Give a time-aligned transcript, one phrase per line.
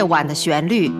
[0.00, 0.90] 夜晚的旋律。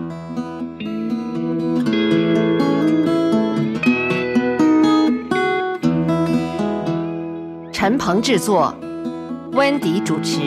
[7.71, 8.71] 陈鹏制作，
[9.53, 10.39] 温迪主持。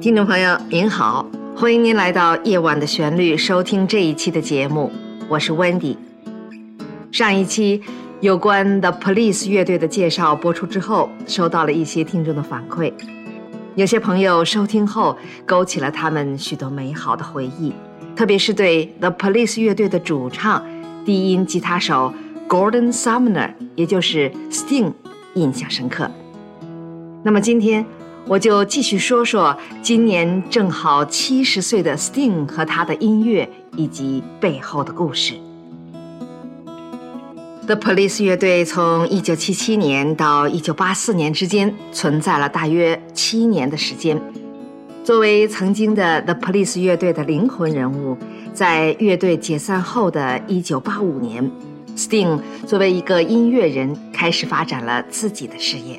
[0.00, 4.90] 听众朋友您好，欢迎您来到《夜晚的旋律》，收听这一期的节目，
[5.28, 5.98] 我是温迪。
[7.12, 7.82] 上一期。
[8.20, 12.90] 有关 The Police 乐队的介绍播出之后，收到了一些听众的反馈。
[13.76, 17.72] 有些朋友收听后勾起了他们许多美好的回忆，
[18.14, 20.64] 特别是对 The Police 乐队的主唱、
[21.04, 22.14] 低音吉他手
[22.48, 24.92] Gordon Sumner，也就是 Sting，
[25.34, 26.08] 印象深刻。
[27.24, 27.84] 那么今天
[28.28, 35.34] 我就继续说说今年正好七十岁的 Sting 和他的音乐以及背后的故事。
[37.66, 44.20] The Police 乐队从1977年到1984年之间存在了大约七年的时间。
[45.02, 48.18] 作为曾经的 The Police 乐队的灵魂人物，
[48.52, 51.50] 在乐队解散后的一九八五年
[51.96, 55.98] ，Sting 作为一个音乐人开始发展了自己的事业，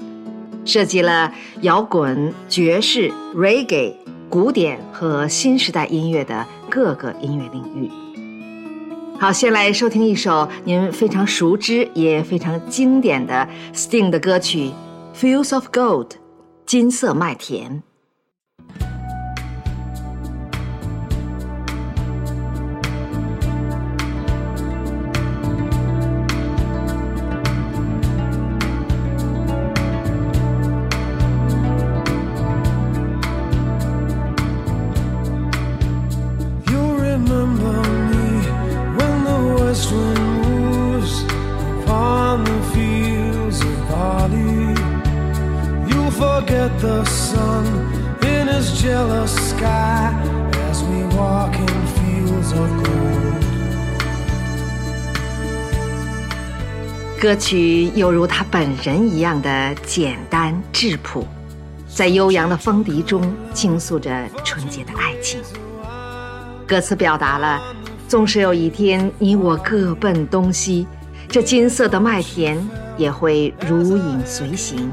[0.66, 3.96] 涉及了摇滚、爵士、Reggae、
[4.30, 7.90] 古典和新时代音乐的各个音乐领域。
[9.18, 14.72] 好，先来收听一首您非常熟知也非常经典的 Sting 的歌曲
[15.18, 16.08] 《Fields of Gold》，
[16.66, 17.82] 金色麦田。
[57.26, 61.26] 歌曲犹如他本人一样的简单质朴，
[61.88, 65.42] 在悠扬的风笛中倾诉着纯洁的爱情。
[66.68, 67.60] 歌词表达了，
[68.08, 70.86] 纵使有一天你我各奔东西，
[71.28, 72.64] 这金色的麦田
[72.96, 74.92] 也会如影随形。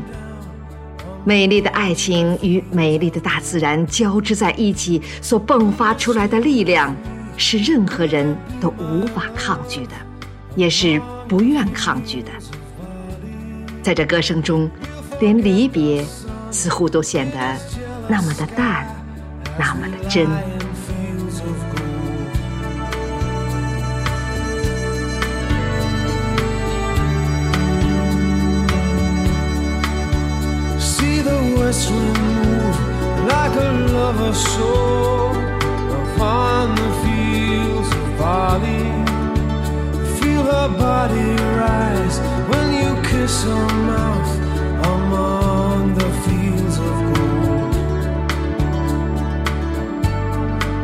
[1.26, 6.96] 美丽的爱情与美丽的大自然交织在一起，所迸发出来的力量，
[7.36, 9.92] 是任何人都无法抗拒的。
[10.54, 12.30] 也是不愿抗拒的。
[13.82, 14.70] 在这歌声中，
[15.20, 16.04] 连离别
[16.50, 17.36] 似乎都显得
[18.08, 18.86] 那么的淡，
[19.58, 20.28] 那么的真。
[40.52, 41.30] Her body
[41.62, 42.16] rise
[42.50, 44.32] when you kiss her mouth
[44.94, 47.74] among the fields of gold.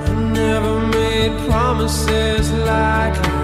[0.08, 3.36] I never made promises lightly,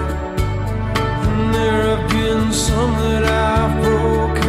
[1.25, 4.44] and there have been some that I've broken.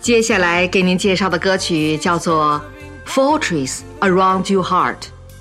[0.00, 2.58] 接下来给您介绍的歌曲叫做
[3.10, 4.94] 《Fortress Around Your Heart》，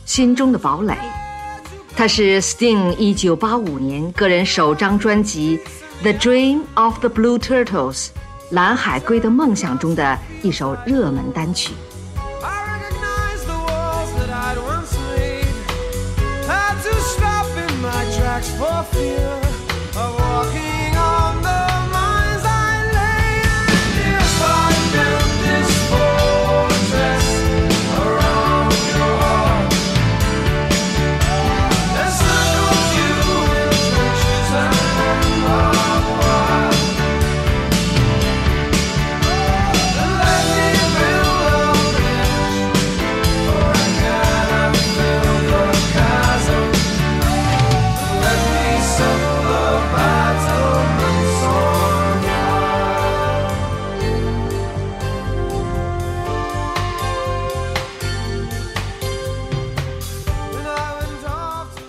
[0.05, 0.97] 心中的堡垒。
[1.95, 5.57] 它是 Sting 1985年个人首张专辑
[6.01, 8.07] 《The Dream of the Blue Turtles》
[8.51, 11.73] 蓝海龟的梦想中的一首热门单曲。
[18.57, 19.41] for fear
[19.97, 20.68] of walking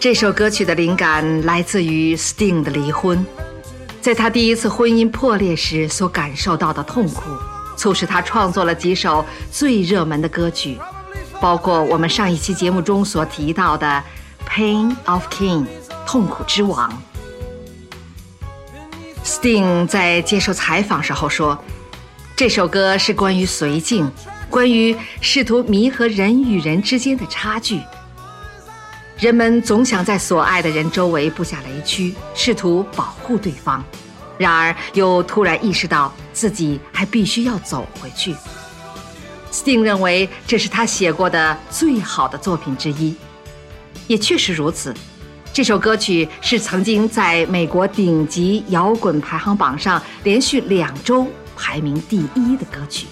[0.01, 3.23] 这首歌曲的灵感来自于 Sting 的离婚，
[4.01, 7.21] 在他第一次婚姻破裂时所感受到的痛苦，
[7.77, 10.79] 促使他创作了几首最热门的歌曲，
[11.39, 14.03] 包括我们上一期节目中所提到的
[14.49, 15.65] 《Pain of King》
[16.07, 16.91] 痛苦之王。
[19.23, 21.63] Sting 在接受采访时候说，
[22.35, 24.11] 这首歌是关于绥靖，
[24.49, 27.83] 关于试图弥合人与人之间的差距。
[29.21, 33.85] 人们总想在所爱的人周围布下雷区，试图保护对方，
[34.39, 38.35] 然而又突然意识到自己还必须要走回去。
[39.53, 43.15] Sting 认为这是他写过的最好的作品之一，
[44.07, 44.95] 也确实如此。
[45.53, 53.07] 这首歌曲是曾经在美国顶级摇滚排行榜上连续两周排名第一的歌曲。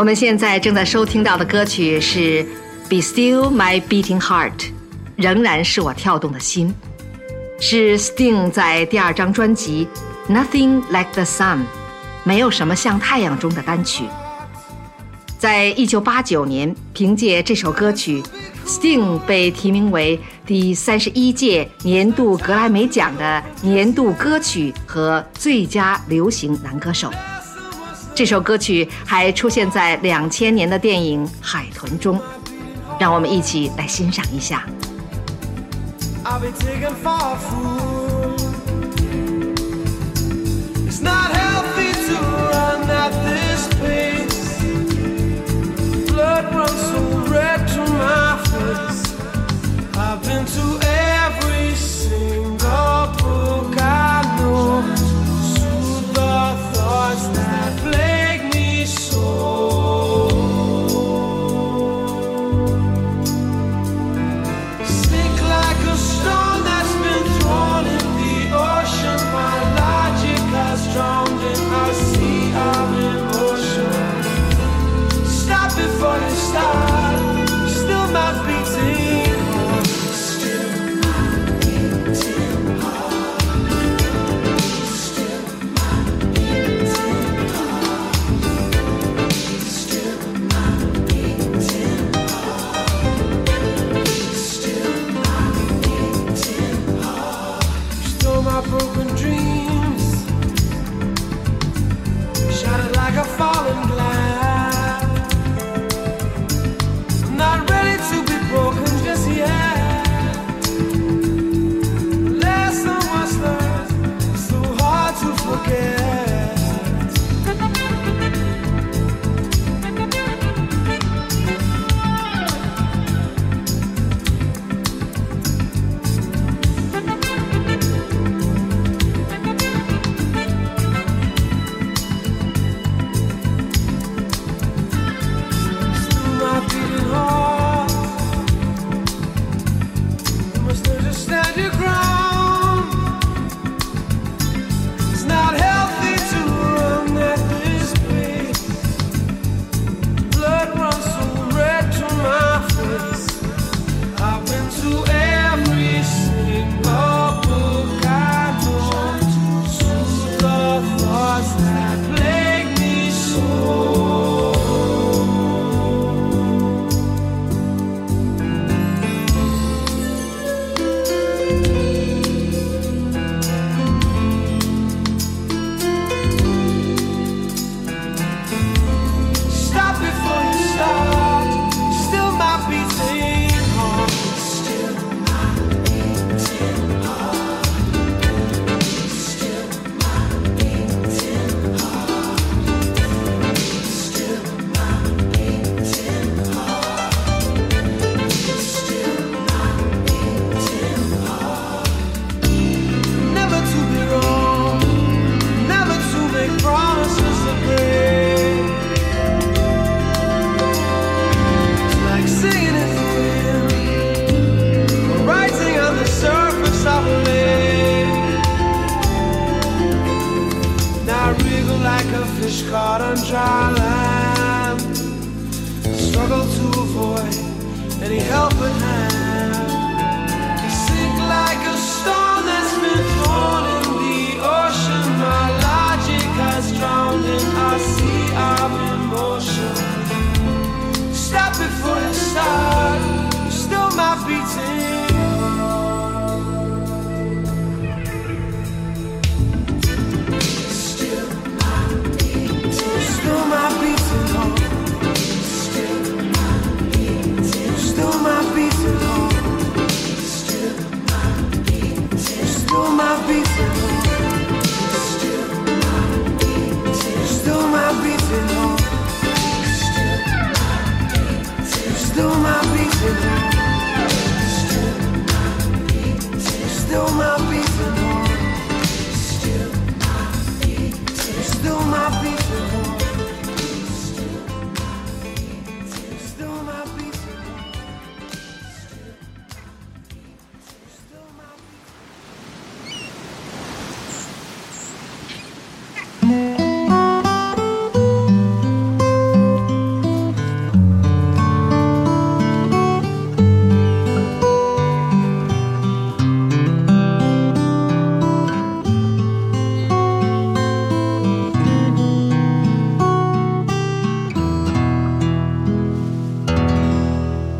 [0.00, 2.42] 我们现在正在收听到的歌曲是
[2.88, 4.52] 《Be Still My Beating Heart》，
[5.16, 6.74] 仍然是我跳动的心，
[7.60, 9.86] 是 Sting 在第二张专辑
[10.34, 11.58] 《Nothing Like the Sun》，
[12.24, 14.04] 没有什么像太阳中的单曲。
[15.38, 18.22] 在一九八九年，凭借这首歌曲
[18.66, 27.12] ，Sting 被提名为第三十一届年度格莱美奖的年度歌曲和最佳流行男歌手。
[28.20, 32.20] 这首歌曲还出现在两千年的电影《海豚》中，
[32.98, 34.66] 让我们一起来欣赏一下。
[36.22, 36.48] I'll be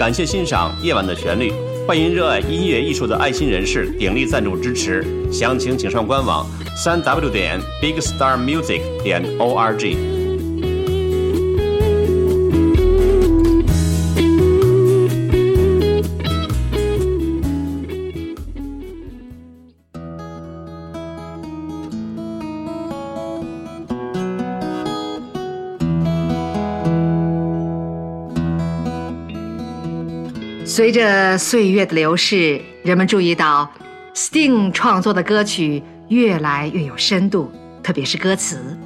[0.00, 1.50] 感谢欣赏《夜晚的旋律》，
[1.86, 10.19] 欢迎热爱音乐艺术的爱心人士鼎力赞助支持，详情请上官网三 w 点 bigstarmusic 点 org。
[30.70, 33.68] 随着岁月的流逝，人们注意到
[34.14, 37.50] ，Sting 创作的歌曲越来越有深度，
[37.82, 38.78] 特别是歌词，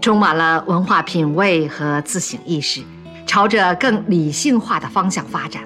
[0.00, 2.80] 充满了文化品味和自省意识，
[3.26, 5.64] 朝着更理性化的方向发展。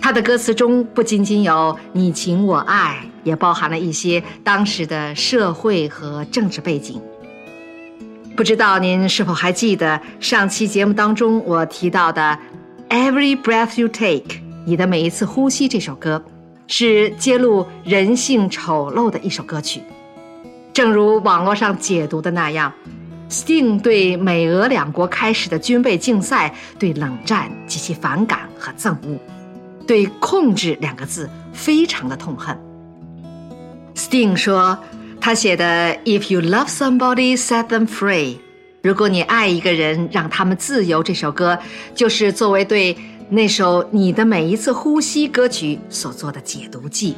[0.00, 7.00] 他的歌词中不仅仅有你情我爱，也包含了一些当时的社会和政治背景。
[8.36, 12.20] 不知道您是否还记得上期节目当中我提到的
[12.94, 14.28] 《Every Breath You Take》，
[14.64, 16.24] 你的每一次呼吸这首歌，
[16.68, 19.82] 是揭露人性丑陋的一首歌曲。
[20.72, 22.72] 正如网络上解读的那样
[23.28, 29.18] ，Sting 对美俄两国开始的军备竞赛、对冷战极其反感和憎恶，
[29.88, 32.56] 对“控制”两个字非常的痛恨。
[33.96, 34.78] Sting 说。
[35.20, 38.36] 他写的 "If you love somebody, set them free。
[38.84, 41.02] 如果你爱一个人，让他们自由。
[41.02, 41.58] 这首歌
[41.94, 42.94] 就是作为对
[43.30, 47.16] 那首《你的每一次呼吸》歌曲所做的解读记。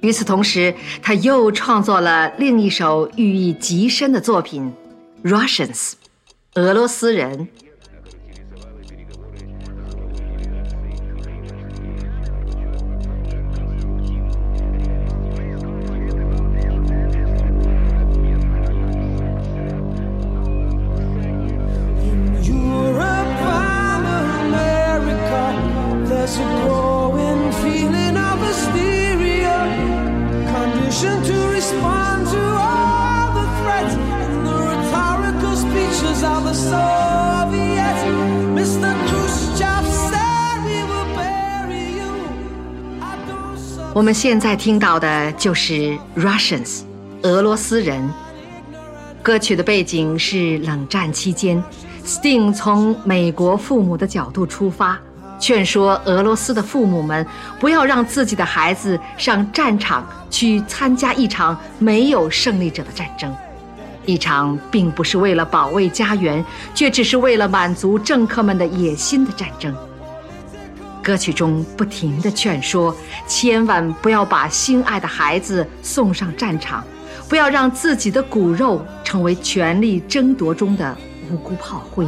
[0.00, 4.72] 与此同时，他又创作了另一首寓意极深的作品
[5.30, 5.90] 《Russians》，
[6.54, 7.46] 俄罗斯人。
[43.94, 45.72] 我们现在听到的就是
[46.16, 46.80] 《Russians》，
[47.22, 48.08] 俄罗斯人。
[49.22, 51.62] 歌曲的背景是冷战期间
[52.04, 54.98] ，Sting 从美国父母的角度出发，
[55.38, 57.26] 劝说俄罗斯的父母们
[57.60, 63.32] 不要让自己的孩子上战场去参加一场没有胜利者的战争，
[64.04, 69.74] 一场并不是为了保卫家园，却只是为了满足政客们的野心的战争。
[71.02, 72.94] 歌曲中不停地劝说，
[73.26, 76.84] 千万不要把心爱的孩子送上战场，
[77.28, 80.96] 不要让自己的骨肉成为权力争夺中的
[81.30, 82.06] 无辜炮灰，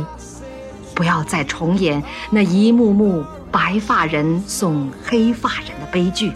[0.95, 6.33] 不要再重演那一幕幕白发人送黑发人的悲剧。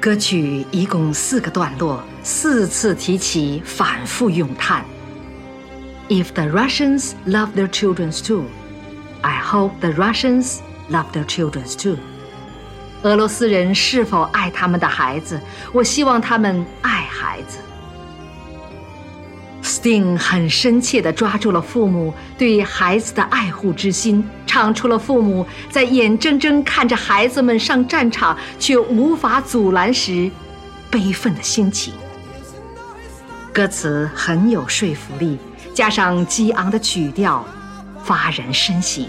[0.00, 4.84] 歌曲一共四个段落，四次提起，反复咏叹。
[6.08, 8.44] If the Russians love their children too,
[9.22, 10.58] I hope the Russians.
[10.88, 11.96] Love their children too。
[13.02, 15.40] 俄罗斯人是否爱他们的孩子？
[15.72, 17.58] 我希望他们爱孩子。
[19.64, 24.24] Sting 很深切地抓住了父母对孩子的爱护之心，
[24.56, 30.30] 唱出了父母在眼睁睁看着孩子们上战场却无法阻拦时
[30.90, 31.92] 悲愤的心情。
[33.52, 35.36] 歌词很有说服力，
[35.74, 37.44] 加上激昂的曲调，
[38.02, 39.06] 发人深省。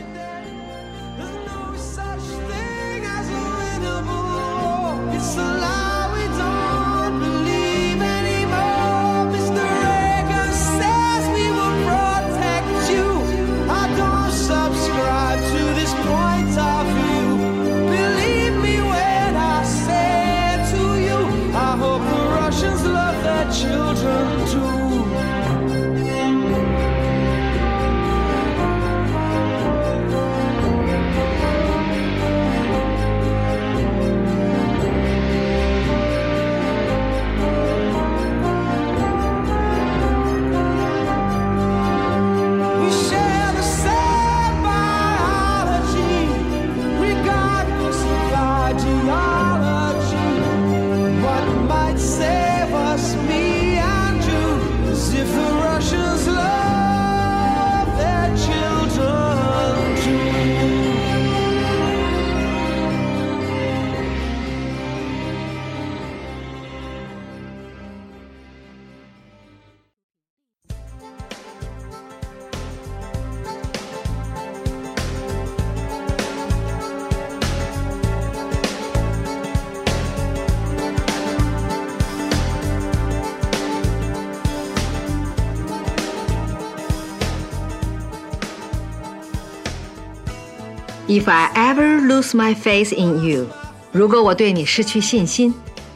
[91.08, 93.48] If I ever lose my faith in you，
[93.94, 95.54] 如果我对你失去信心，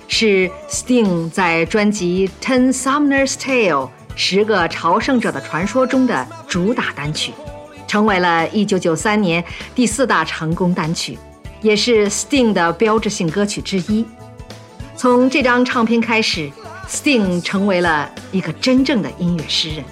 [0.07, 3.69] 是 Sting 在专辑《Ten Sumner's Tale》
[4.15, 7.33] 十个朝圣者的传说中的主打单曲，
[7.85, 9.43] 成为了一九九三年
[9.75, 11.17] 第四大成功单曲，
[11.61, 14.05] 也是 Sting 的标志性歌曲之一。
[14.95, 16.49] 从这张唱片开始
[16.87, 19.83] ，Sting 成为了一个真正的音乐诗人。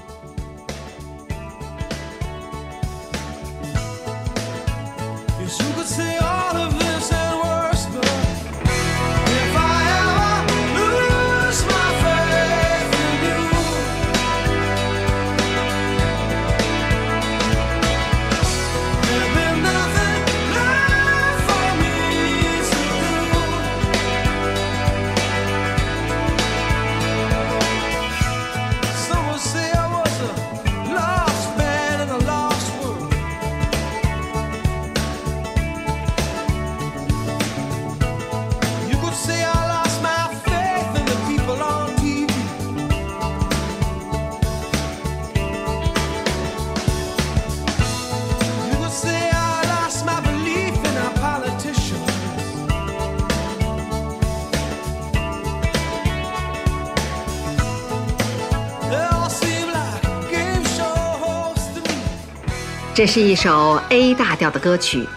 [62.99, 65.07] 这是一首 A 大调的歌曲。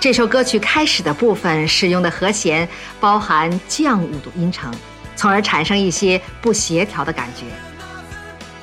[0.00, 4.74] 这首歌曲开始的部分使用的和弦包含降五度音程，
[5.14, 7.44] 从而产生一些不协调的感觉。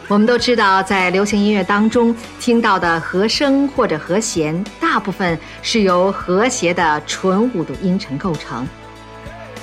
[0.10, 8.68] 我们都知道，在流行音乐当中听到的和声或者和弦，大部分是由和谐的纯五度音程构成，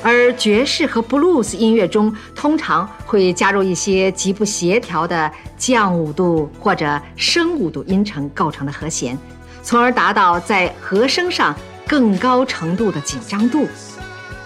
[0.04, 9.18] 而爵士和布鲁斯音乐中通常会加入一些极不协调的降五度或者升五度音程构成的和弦，
[9.62, 11.56] 从而达到在和声上
[11.88, 13.66] 更高程度的紧张度，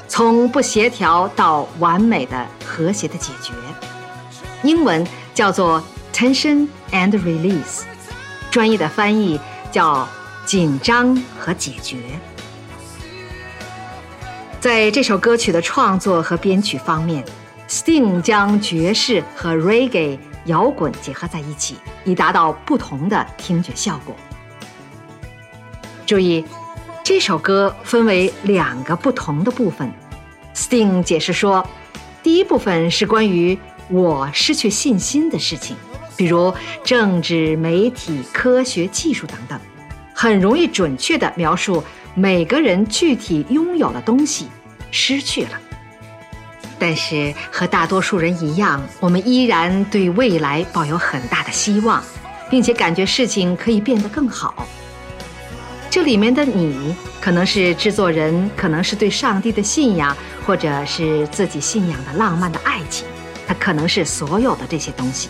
[0.06, 3.52] 从不协调到完美的和谐的解决。
[4.62, 5.06] 英文。
[5.34, 5.80] 叫做
[6.12, 7.82] tension and release，
[8.50, 9.38] 专业的翻译
[9.70, 10.04] 叫
[10.44, 11.96] 紧张和解决。
[14.60, 17.24] 在这首歌曲的创作和编曲方面
[17.68, 24.16] ，Sting 将爵士和 Reggae 摇滚结合在一起，以达到不同的听觉效果。
[26.04, 26.44] 注意，
[27.04, 29.92] 这首歌分为两个不同的部分。
[30.56, 31.64] Sting 解释说，
[32.20, 33.58] 第一部分是关于。
[33.90, 35.74] 我失去信心的事情，
[36.14, 36.52] 比如
[36.84, 39.58] 政治、媒体、科学技术等等，
[40.12, 41.82] 很容易准确地描述
[42.18, 44.48] 每个人具体拥有的东西
[44.90, 45.50] 失去了。
[46.76, 52.02] 但是和大多数人一样，我们依然对未来抱有很大的希望，
[52.50, 54.66] 并且感觉事情可以变得更好。
[55.88, 63.06] 这里面的你，可能是制作人，可能是对上帝的信仰，或者是自己信仰的浪漫的爱情。
[63.46, 65.28] 它可能是所有的这些东西。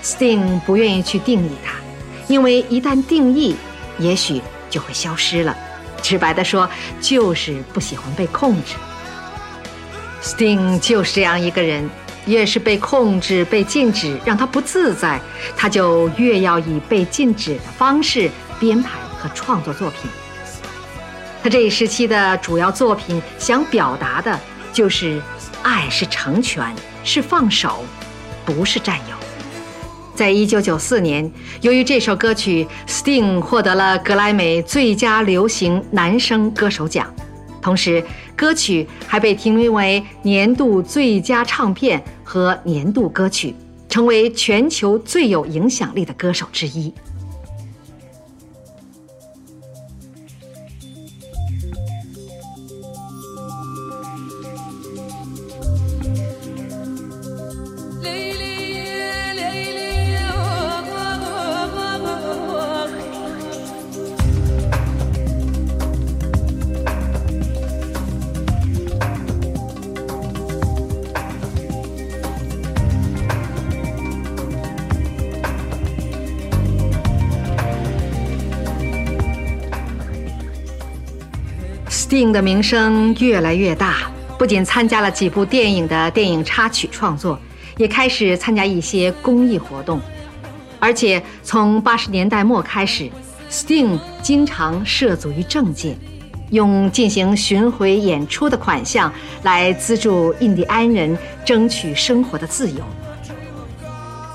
[0.00, 1.74] Sting 不愿意去定义它，
[2.28, 3.56] 因为一旦定义，
[3.98, 4.40] 也许
[4.70, 5.56] 就会消失了。
[6.02, 6.68] 直白的说，
[7.00, 8.74] 就是不喜欢被控制。
[10.22, 11.88] Sting 就是这样一个人，
[12.26, 15.20] 越是被控制、被禁止，让他不自在，
[15.56, 20.10] 他就越要以被禁止的方式编排和创作作品。
[21.42, 24.38] 他这一时期的主要作品想表达的
[24.72, 25.20] 就是，
[25.62, 26.74] 爱是成全。
[27.04, 27.84] 是放手，
[28.44, 29.21] 不是占有。
[30.22, 31.28] 在一九九四年，
[31.62, 37.12] 由于这首歌曲，Sting 获得了格莱美最佳流行男声歌手奖，
[37.60, 38.00] 同时
[38.36, 43.52] 歌曲还被提名为年度最佳唱片和年度歌曲，
[43.88, 46.94] 成为全球最有影响力的歌手之一。
[82.12, 87.40] Sting 的名声越来越大，不仅参加了几部电影的电影插曲创作，
[87.78, 89.98] 也开始参加一些公益活动。
[90.78, 93.08] 而且从八十年代末开始
[93.50, 95.96] ，Sting 经常涉足于政界，
[96.50, 99.10] 用进行巡回演出的款项
[99.42, 102.84] 来资助印第安人争取生活的自由。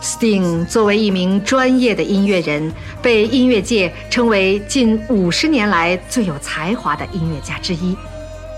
[0.07, 7.93] Sting 作为一名专业的音乐人，被音乐界称为近五十年来最有才华的音乐家之一。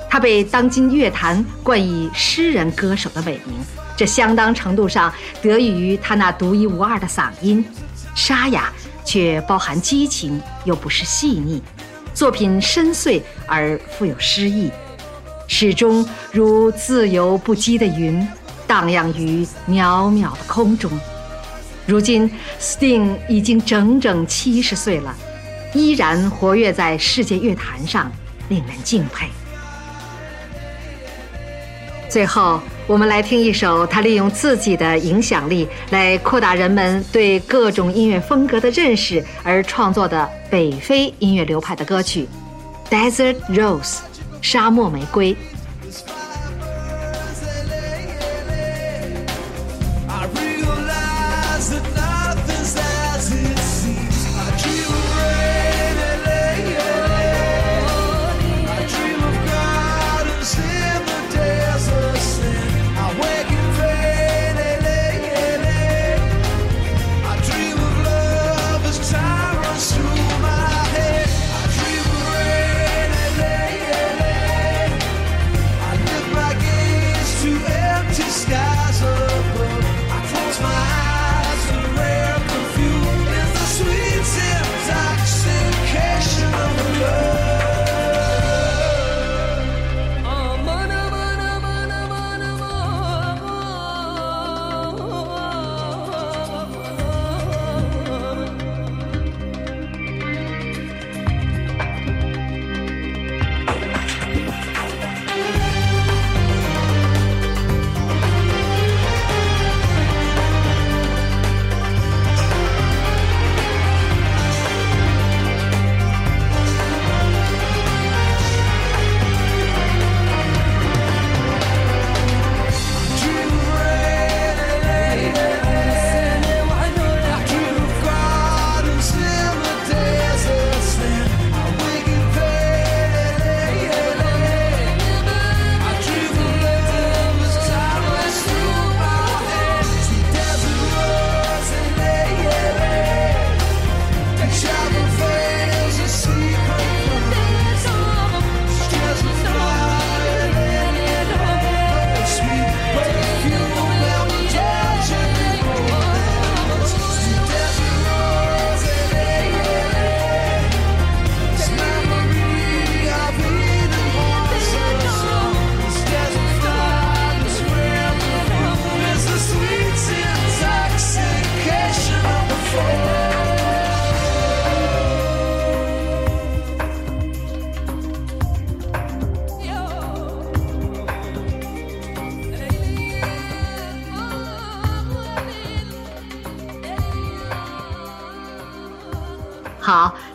[0.07, 3.55] 他被当今乐坛冠以“诗人歌手”的美名，
[3.97, 7.65] 这相当程度上得益于他那独一无二的嗓音，
[8.13, 8.71] 沙哑
[9.03, 11.63] 却包含激情，又不失细腻，
[12.13, 14.69] 作品深邃而富有诗意，
[15.47, 18.27] 始终如自由不羁的云，
[18.67, 20.91] 荡漾于渺渺的空中。
[21.89, 22.29] 如今
[22.61, 25.15] ，Sting 已经整整七十岁了，
[25.73, 28.11] 依然活跃在世界乐坛上，
[28.47, 29.25] 令人敬佩。
[32.07, 42.27] 最后，我们来听一首他利用自己的影响力来扩大人们对各种音乐风格的认识而创作的北非音乐流派的歌曲
[42.91, 43.81] 《Desert Rose》
[44.43, 45.35] （沙漠玫瑰）。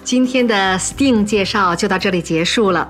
[0.04, 2.86] 今天的 Sting 介绍就到这里结束了。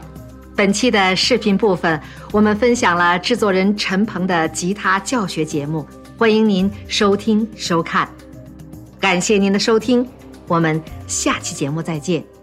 [0.56, 2.00] 本期的视频部分，
[2.32, 5.86] 我们分享了制作人陈鹏的吉他教学节目，
[6.18, 8.08] 欢迎您收听收看。
[8.98, 10.06] 感谢您的收听，
[10.48, 12.33] 我们下期节目再见。